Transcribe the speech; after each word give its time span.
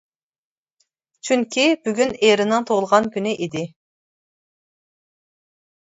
چۈنكى 1.27 1.67
بۈگۈن 1.83 2.17
ئېرىنىڭ 2.29 2.67
تۇغۇلغان 2.71 3.11
كۈنى 3.17 3.37
ئىدى. 3.39 3.69